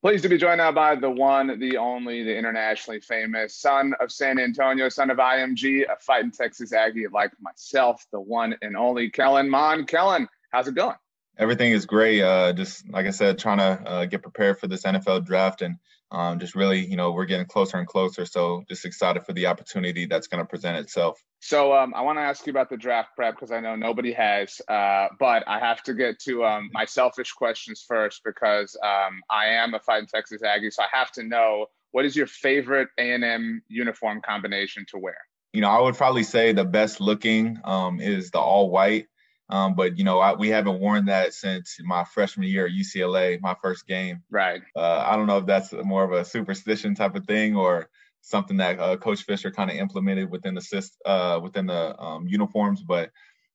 [0.00, 4.12] Pleased to be joined now by the one, the only, the internationally famous son of
[4.12, 9.10] San Antonio, son of IMG, a fighting Texas Aggie like myself, the one and only
[9.10, 9.88] Kellen Mond.
[9.88, 10.94] Kellen, how's it going?
[11.36, 12.22] Everything is great.
[12.22, 15.78] Uh, just like I said, trying to uh, get prepared for this NFL draft and
[16.10, 18.24] um, just really, you know, we're getting closer and closer.
[18.24, 21.22] So just excited for the opportunity that's going to present itself.
[21.40, 24.12] So um, I want to ask you about the draft prep because I know nobody
[24.12, 29.20] has, uh, but I have to get to um, my selfish questions first because um,
[29.30, 32.88] I am a fighting Texas Aggie, so I have to know what is your favorite
[32.98, 35.16] A and M uniform combination to wear?
[35.52, 39.06] You know, I would probably say the best looking um, is the all white.
[39.50, 43.40] Um, but you know, I, we haven't worn that since my freshman year at UCLA,
[43.40, 44.22] my first game.
[44.30, 44.62] Right.
[44.76, 47.88] Uh, I don't know if that's more of a superstition type of thing or
[48.20, 52.82] something that uh, Coach Fisher kind of implemented within the uh, within the um, uniforms.
[52.82, 53.10] But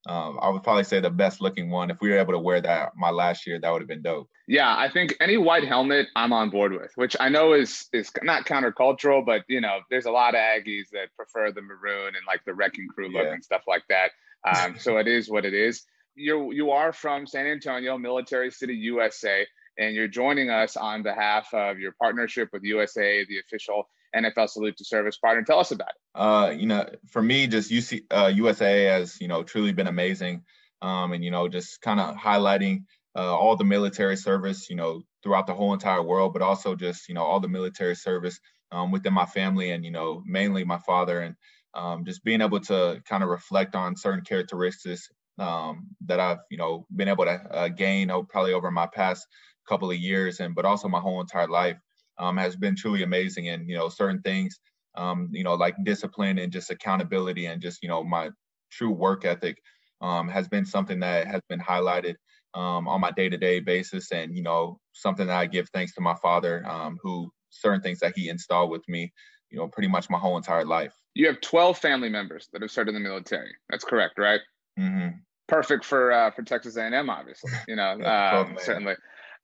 [0.07, 1.91] um, I would probably say the best looking one.
[1.91, 4.29] If we were able to wear that my last year, that would have been dope.
[4.47, 8.11] Yeah, I think any white helmet I'm on board with, which I know is is
[8.23, 12.25] not countercultural, but you know, there's a lot of Aggies that prefer the maroon and
[12.27, 13.33] like the wrecking crew look yeah.
[13.33, 14.09] and stuff like that.
[14.45, 15.85] Um, so it is what it is.
[16.15, 19.45] You you are from San Antonio, Military City, USA,
[19.77, 24.77] and you're joining us on behalf of your partnership with USAA, the official NFL Salute
[24.77, 25.43] to Service partner.
[25.43, 26.19] Tell us about it.
[26.19, 30.43] Uh, you know, for me, just UC, uh, USAA has you know truly been amazing,
[30.81, 32.83] um, and you know just kind of highlighting
[33.15, 37.09] uh, all the military service, you know, throughout the whole entire world, but also just
[37.09, 38.39] you know all the military service
[38.71, 41.35] um, within my family, and you know mainly my father, and
[41.73, 46.57] um, just being able to kind of reflect on certain characteristics um, that I've you
[46.57, 49.25] know been able to uh, gain oh, probably over my past
[49.67, 51.77] couple of years, and but also my whole entire life
[52.17, 53.49] um, has been truly amazing.
[53.49, 54.59] And you know, certain things,
[54.95, 58.29] um, you know, like discipline and just accountability and just you know my
[58.71, 59.57] true work ethic
[60.01, 62.15] um, has been something that has been highlighted
[62.55, 66.15] um, on my day-to-day basis, and you know, something that I give thanks to my
[66.21, 69.11] father, um, who certain things that he installed with me,
[69.49, 70.93] you know, pretty much my whole entire life.
[71.13, 73.51] You have 12 family members that have served in the military.
[73.69, 74.41] That's correct, right?
[74.79, 75.17] Mm-hmm.
[75.47, 77.51] Perfect for uh, for Texas A&M, obviously.
[77.67, 78.95] You know, um, certainly.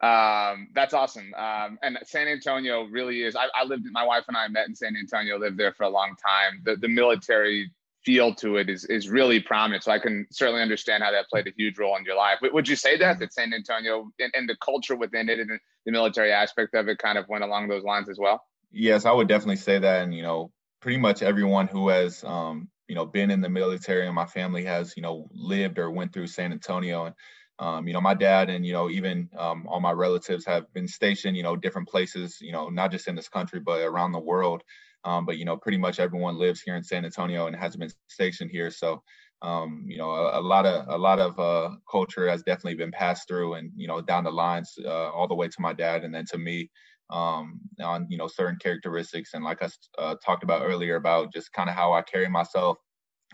[0.01, 1.33] Um, that's awesome.
[1.33, 3.35] Um, and San Antonio really is.
[3.35, 3.85] I, I, lived.
[3.91, 5.37] My wife and I met in San Antonio.
[5.37, 6.61] Lived there for a long time.
[6.63, 7.71] The the military
[8.05, 9.83] feel to it is is really prominent.
[9.83, 12.39] So I can certainly understand how that played a huge role in your life.
[12.41, 15.91] Would you say that that San Antonio and, and the culture within it and the
[15.91, 18.43] military aspect of it kind of went along those lines as well?
[18.71, 20.03] Yes, I would definitely say that.
[20.03, 24.05] And you know, pretty much everyone who has um, you know been in the military
[24.05, 27.15] and my family has you know lived or went through San Antonio and
[27.59, 30.87] um, you know, my dad and, you know, even um, all my relatives have been
[30.87, 34.19] stationed, you know, different places, you know, not just in this country, but around the
[34.19, 34.63] world.
[35.03, 37.89] Um, but, you know, pretty much everyone lives here in San Antonio and has been
[38.07, 38.71] stationed here.
[38.71, 39.01] So,
[39.41, 42.91] um, you know, a, a, lot of a lot of uh, culture has definitely been
[42.91, 46.03] passed through and, you know, down the lines uh, all the way to my dad
[46.03, 46.69] and then to me
[47.09, 49.33] um, on, you know, certain characteristics.
[49.33, 52.77] And like I uh, talked about earlier about just kind of how I carry myself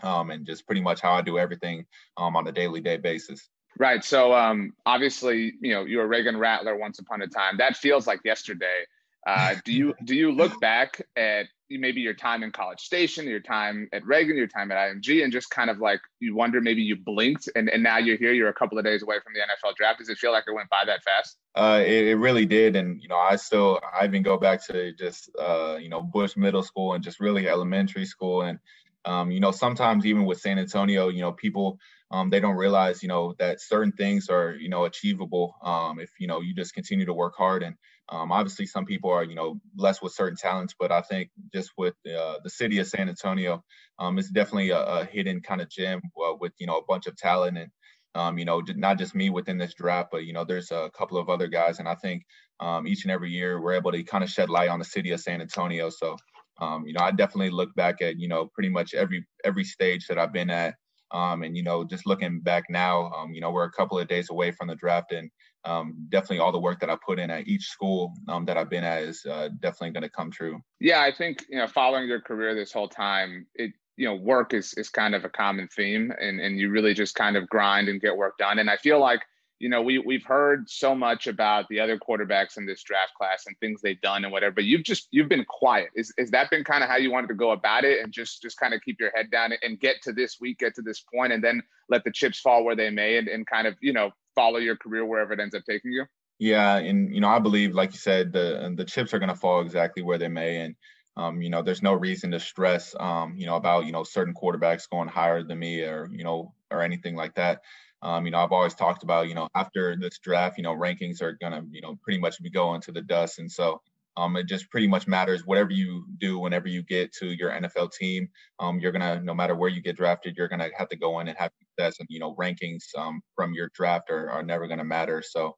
[0.02, 1.84] um, and just pretty much how I do everything
[2.16, 3.48] um, on a daily day basis.
[3.78, 4.02] Right.
[4.02, 7.58] So um, obviously, you know, you were Reagan Rattler once upon a time.
[7.58, 8.84] That feels like yesterday.
[9.26, 13.40] Uh, do you do you look back at maybe your time in College Station, your
[13.40, 16.80] time at Reagan, your time at IMG, and just kind of like you wonder maybe
[16.80, 19.40] you blinked and, and now you're here, you're a couple of days away from the
[19.40, 19.98] NFL draft.
[19.98, 21.38] Does it feel like it went by that fast?
[21.56, 22.76] Uh, it, it, really did.
[22.76, 26.36] And, you know, I still, I even go back to just, uh, you know, Bush
[26.36, 28.42] Middle School and just really elementary school.
[28.42, 28.60] And,
[29.04, 33.02] um, you know, sometimes even with San Antonio, you know, people– um, they don't realize,
[33.02, 36.74] you know, that certain things are, you know, achievable um, if, you know, you just
[36.74, 37.62] continue to work hard.
[37.62, 37.74] And
[38.08, 41.72] um, obviously some people are, you know, blessed with certain talents, but I think just
[41.76, 43.64] with uh, the city of San Antonio,
[43.98, 47.06] um, it's definitely a, a hidden kind of gem uh, with, you know, a bunch
[47.06, 47.70] of talent and,
[48.14, 51.18] um, you know, not just me within this draft, but, you know, there's a couple
[51.18, 51.80] of other guys.
[51.80, 52.22] And I think
[52.60, 55.10] um, each and every year we're able to kind of shed light on the city
[55.10, 55.90] of San Antonio.
[55.90, 56.16] So,
[56.60, 60.18] you know, I definitely look back at, you know, pretty much every, every stage that
[60.18, 60.76] I've been at
[61.12, 64.08] um, and you know, just looking back now, um, you know, we're a couple of
[64.08, 65.30] days away from the draft, and
[65.66, 68.70] um, definitely all the work that I put in at each school um, that I've
[68.70, 70.60] been at is uh, definitely going to come true.
[70.80, 74.54] Yeah, I think you know, following your career this whole time, it you know, work
[74.54, 77.88] is is kind of a common theme, and and you really just kind of grind
[77.88, 78.58] and get work done.
[78.58, 79.22] And I feel like
[79.58, 83.44] you know, we we've heard so much about the other quarterbacks in this draft class
[83.46, 85.88] and things they've done and whatever, but you've just you've been quiet.
[85.94, 88.42] Is is that been kind of how you wanted to go about it and just
[88.42, 91.02] just kind of keep your head down and get to this week, get to this
[91.12, 93.92] point, and then let the chips fall where they may and, and kind of, you
[93.92, 96.06] know, follow your career wherever it ends up taking you?
[96.38, 99.62] Yeah, and you know, I believe, like you said, the the chips are gonna fall
[99.62, 100.60] exactly where they may.
[100.60, 100.76] And
[101.16, 104.34] um, you know, there's no reason to stress um, you know, about, you know, certain
[104.34, 107.62] quarterbacks going higher than me or, you know, or anything like that.
[108.02, 111.22] Um, you know, I've always talked about, you know, after this draft, you know, rankings
[111.22, 113.38] are gonna, you know, pretty much be going to the dust.
[113.38, 113.80] And so
[114.16, 117.92] um, it just pretty much matters whatever you do whenever you get to your NFL
[117.92, 118.28] team.
[118.58, 121.28] Um, you're gonna, no matter where you get drafted, you're gonna have to go in
[121.28, 122.00] and have success.
[122.00, 125.22] And you know, rankings um, from your draft are, are never gonna matter.
[125.22, 125.56] So,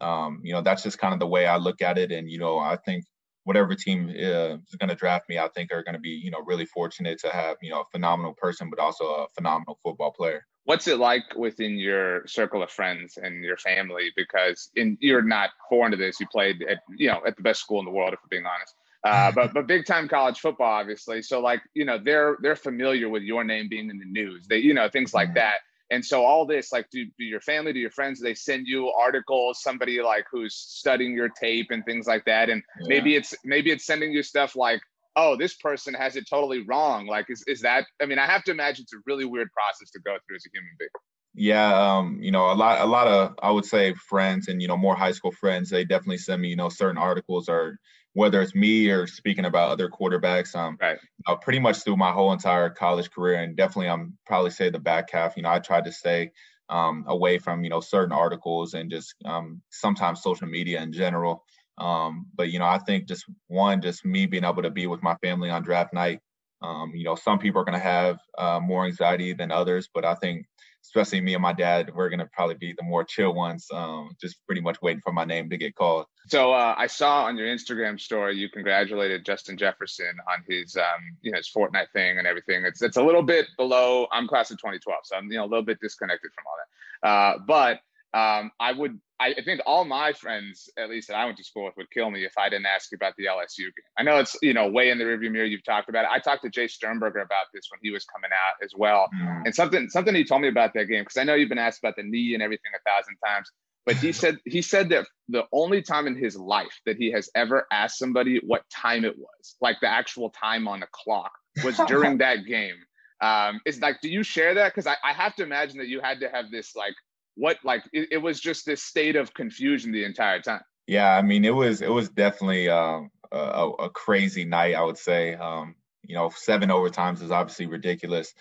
[0.00, 2.12] um, you know, that's just kind of the way I look at it.
[2.12, 3.04] And you know, I think
[3.44, 6.66] whatever team uh, is to draft me, I think are to be, you know, really
[6.66, 10.86] fortunate to have, you know, a phenomenal person, but also a phenomenal football player what's
[10.86, 14.12] it like within your circle of friends and your family?
[14.16, 16.20] Because in, you're not foreign to this.
[16.20, 18.46] You played at you know at the best school in the world, if we're being
[18.46, 18.74] honest.
[19.02, 21.22] Uh, but but big time college football, obviously.
[21.22, 24.46] So like you know they're they're familiar with your name being in the news.
[24.46, 25.36] They you know things like mm-hmm.
[25.36, 25.58] that.
[25.92, 28.90] And so all this, like, do, do your family, do your friends, they send you
[28.90, 32.48] articles, somebody like who's studying your tape and things like that.
[32.48, 32.86] And yeah.
[32.86, 34.80] maybe it's maybe it's sending you stuff like
[35.16, 37.06] oh, this person has it totally wrong.
[37.06, 39.90] Like, is, is that, I mean, I have to imagine it's a really weird process
[39.92, 40.90] to go through as a human being.
[41.34, 44.66] Yeah, um, you know, a lot, a lot of, I would say, friends and you
[44.66, 47.78] know, more high school friends, they definitely send me, you know, certain articles or
[48.14, 50.54] whether it's me or speaking about other quarterbacks.
[50.56, 50.98] Um, right.
[51.00, 54.70] You know, pretty much through my whole entire college career, and definitely, I'm probably say
[54.70, 55.36] the back half.
[55.36, 56.32] You know, I tried to stay
[56.68, 61.44] um, away from you know certain articles and just um, sometimes social media in general.
[61.80, 65.02] Um, but you know, I think just one, just me being able to be with
[65.02, 66.20] my family on draft night.
[66.62, 70.04] Um, you know, some people are going to have uh, more anxiety than others, but
[70.04, 70.44] I think
[70.82, 74.10] especially me and my dad, we're going to probably be the more chill ones, um,
[74.20, 76.06] just pretty much waiting for my name to get called.
[76.28, 81.16] So uh, I saw on your Instagram story you congratulated Justin Jefferson on his, um,
[81.22, 82.64] you know, his Fortnite thing and everything.
[82.64, 84.06] It's it's a little bit below.
[84.12, 87.08] I'm class of 2012, so I'm you know a little bit disconnected from all that.
[87.08, 87.80] Uh, but
[88.12, 91.66] um, I would, I think all my friends, at least that I went to school
[91.66, 93.90] with, would kill me if I didn't ask you about the LSU game.
[93.98, 95.44] I know it's, you know, way in the rearview mirror.
[95.44, 96.10] You've talked about it.
[96.10, 99.08] I talked to Jace Sternberger about this when he was coming out as well.
[99.14, 99.42] Mm.
[99.44, 101.80] And something, something he told me about that game, because I know you've been asked
[101.80, 103.50] about the knee and everything a thousand times,
[103.86, 107.30] but he said, he said that the only time in his life that he has
[107.34, 111.76] ever asked somebody what time it was, like the actual time on the clock was
[111.86, 112.76] during that game.
[113.20, 114.74] Um, it's like, do you share that?
[114.74, 116.94] Because I, I have to imagine that you had to have this like
[117.40, 120.62] what like it, it, was just this state of confusion the entire time.
[120.86, 124.98] Yeah i mean it was it was definitely um, a, a, crazy night i would
[124.98, 125.34] say.
[125.34, 125.74] Um,
[126.10, 128.34] you know seven overtimes is obviously ridiculous.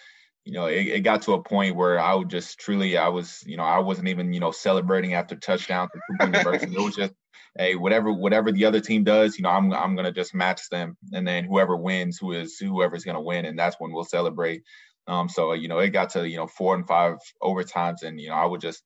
[0.45, 3.43] You know it, it, got to a point where i would just truly i was
[3.45, 7.13] you know i wasn't even you know celebrating after touchdowns it was just
[7.57, 10.97] hey whatever whatever the other team does you know i'm i'm to just match them.
[11.13, 14.63] And then whoever wins who is whoever's to win and that's when we'll celebrate
[15.09, 18.29] um, so you know, it got to you know four and five overtimes, and you
[18.29, 18.83] know, I would just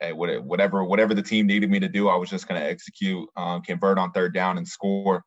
[0.00, 3.28] eh, whatever whatever the team needed me to do, I was just going to execute,
[3.36, 5.24] um, convert on third down, and score.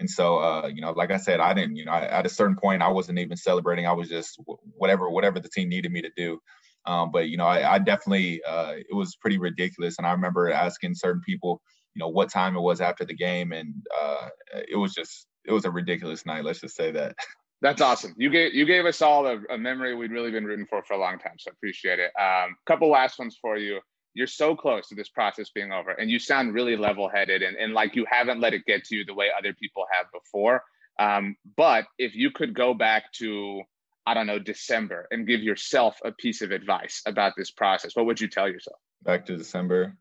[0.00, 2.56] And so, uh, you know, like I said, I didn't, you know, at a certain
[2.56, 3.86] point, I wasn't even celebrating.
[3.86, 4.40] I was just
[4.76, 6.40] whatever whatever the team needed me to do.
[6.86, 10.50] Um, but you know, I, I definitely uh, it was pretty ridiculous, and I remember
[10.50, 11.60] asking certain people,
[11.94, 14.28] you know, what time it was after the game, and uh,
[14.68, 16.44] it was just it was a ridiculous night.
[16.44, 17.14] Let's just say that.
[17.62, 18.12] That's awesome.
[18.18, 20.94] You gave you gave us all a, a, memory we'd really been rooting for for
[20.94, 21.36] a long time.
[21.38, 22.10] So appreciate it.
[22.20, 23.78] Um, couple last ones for you.
[24.14, 27.56] You're so close to this process being over, and you sound really level headed and,
[27.56, 30.62] and like you haven't let it get to you the way other people have before.
[30.98, 33.62] Um, but if you could go back to
[34.06, 38.06] I don't know December and give yourself a piece of advice about this process, what
[38.06, 38.78] would you tell yourself?
[39.04, 39.96] Back to December.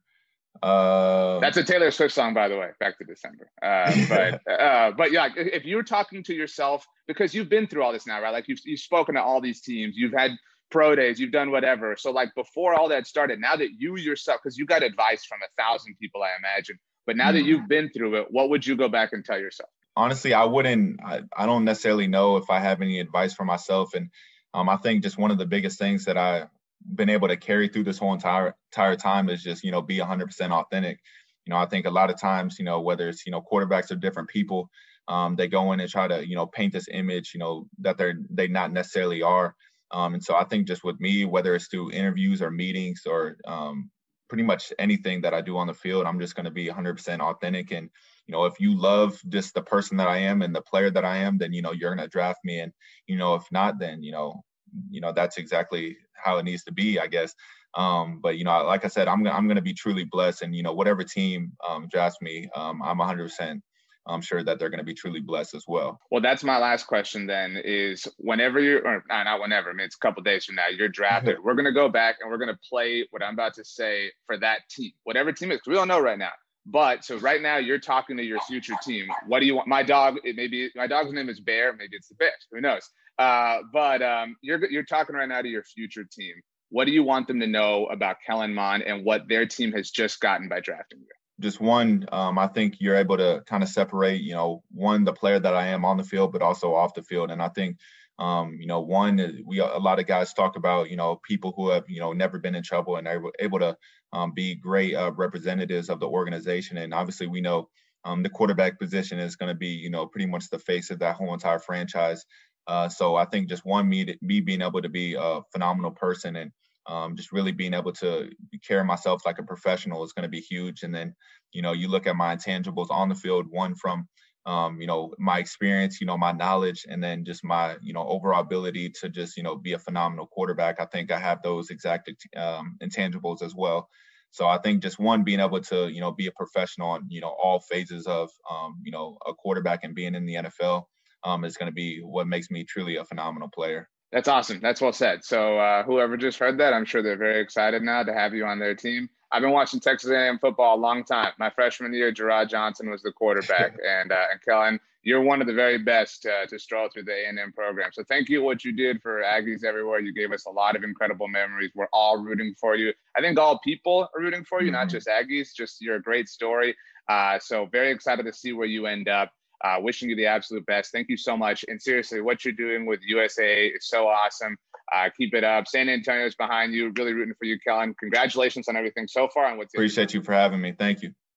[0.61, 2.69] Uh, That's a Taylor Swift song, by the way.
[2.79, 3.49] Back to December.
[3.61, 7.93] Uh, but uh, but yeah, if you're talking to yourself because you've been through all
[7.93, 8.31] this now, right?
[8.31, 10.31] Like you've you've spoken to all these teams, you've had
[10.69, 11.95] pro days, you've done whatever.
[11.97, 15.39] So like before all that started, now that you yourself, because you got advice from
[15.43, 16.79] a thousand people, I imagine.
[17.05, 17.47] But now that mm-hmm.
[17.47, 19.69] you've been through it, what would you go back and tell yourself?
[19.95, 21.01] Honestly, I wouldn't.
[21.03, 24.09] I, I don't necessarily know if I have any advice for myself, and
[24.53, 26.47] um, I think just one of the biggest things that I
[26.95, 29.97] been able to carry through this whole entire entire time is just you know be
[29.97, 30.99] 100% authentic.
[31.45, 33.91] You know, I think a lot of times, you know, whether it's you know quarterbacks
[33.91, 34.69] or different people,
[35.07, 37.97] um, they go in and try to you know paint this image, you know, that
[37.97, 39.55] they're they not necessarily are.
[39.91, 43.35] Um, and so I think just with me, whether it's through interviews or meetings or
[43.45, 43.89] um,
[44.29, 47.19] pretty much anything that I do on the field, I'm just going to be 100%
[47.19, 47.71] authentic.
[47.71, 47.89] And
[48.27, 51.03] you know, if you love just the person that I am and the player that
[51.03, 52.59] I am, then you know you're going to draft me.
[52.61, 52.71] And
[53.07, 54.41] you know, if not, then you know
[54.89, 57.33] you know that's exactly how it needs to be, I guess.
[57.75, 60.55] Um, but you know, like I said, I'm I'm going to be truly blessed, and
[60.55, 63.63] you know, whatever team um, drafts me, um, I'm 100 percent
[64.07, 65.99] I'm sure that they're going to be truly blessed as well.
[66.09, 69.95] Well, that's my last question then is whenever you're, or not whenever, I mean, it's
[69.95, 71.37] a couple days from now, you're drafted.
[71.43, 74.11] we're going to go back and we're going to play what I'm about to say
[74.25, 76.31] for that team, whatever team is, we don't know right now.
[76.65, 79.07] But so right now you're talking to your future team.
[79.27, 79.67] What do you want?
[79.67, 81.73] My dog, it maybe my dog's name is Bear.
[81.73, 82.47] Maybe it's the Bears.
[82.51, 82.87] Who knows?
[83.17, 86.35] Uh, but um, you're you're talking right now to your future team.
[86.71, 89.91] what do you want them to know about Kellen Mond and what their team has
[89.91, 91.07] just gotten by drafting you?
[91.39, 95.13] Just one, um, I think you're able to kind of separate, you know, one the
[95.13, 97.29] player that I am on the field, but also off the field.
[97.29, 97.77] And I think,
[98.21, 101.69] um, you know, one we a lot of guys talk about, you know, people who
[101.69, 103.75] have, you know, never been in trouble and are able to
[104.13, 106.77] um, be great uh, representatives of the organization.
[106.77, 107.67] And obviously, we know
[108.05, 110.99] um, the quarterback position is going to be, you know, pretty much the face of
[110.99, 112.23] that whole entire franchise.
[112.67, 116.35] Uh, so I think just one me me being able to be a phenomenal person
[116.35, 116.51] and
[116.85, 118.29] um, just really being able to
[118.67, 120.83] carry myself like a professional is going to be huge.
[120.83, 121.15] And then,
[121.53, 124.07] you know, you look at my intangibles on the field, one from,
[124.45, 128.07] um, you know, my experience, you know, my knowledge, and then just my, you know,
[128.07, 130.79] overall ability to just, you know, be a phenomenal quarterback.
[130.79, 133.89] I think I have those exact um, intangibles as well.
[134.31, 137.21] So I think just one being able to, you know, be a professional on, you
[137.21, 140.85] know, all phases of, um, you know, a quarterback and being in the NFL
[141.23, 143.89] um, is going to be what makes me truly a phenomenal player.
[144.11, 144.59] That's awesome.
[144.61, 145.23] That's well said.
[145.23, 148.45] So uh, whoever just heard that, I'm sure they're very excited now to have you
[148.45, 149.09] on their team.
[149.31, 151.31] I've been watching Texas A&M football a long time.
[151.39, 155.47] My freshman year, Jerrod Johnson was the quarterback, and uh, and Kellen, you're one of
[155.47, 157.91] the very best uh, to stroll through the A&M program.
[157.93, 159.99] So thank you what you did for Aggies everywhere.
[159.99, 161.71] You gave us a lot of incredible memories.
[161.73, 162.93] We're all rooting for you.
[163.17, 164.79] I think all people are rooting for you, mm-hmm.
[164.81, 165.55] not just Aggies.
[165.55, 166.75] Just you're a great story.
[167.07, 169.31] Uh, so very excited to see where you end up.
[169.63, 170.91] Uh, wishing you the absolute best.
[170.91, 171.63] Thank you so much.
[171.67, 174.57] And seriously, what you're doing with USAA is so awesome.
[174.93, 175.67] Uh, keep it up.
[175.67, 176.91] San Antonio's behind you.
[176.97, 177.95] Really rooting for you, Kellen.
[177.99, 179.45] Congratulations on everything so far.
[179.45, 180.73] And what's appreciate you for having me.
[180.77, 181.13] Thank you.